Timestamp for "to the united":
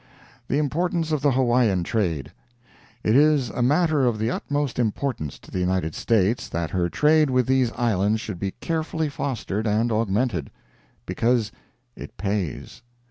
5.37-5.93